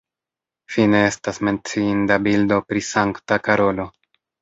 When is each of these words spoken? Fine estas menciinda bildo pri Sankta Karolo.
Fine 0.75 1.01
estas 1.09 1.39
menciinda 1.51 2.19
bildo 2.27 2.61
pri 2.73 2.85
Sankta 2.91 3.43
Karolo. 3.51 3.91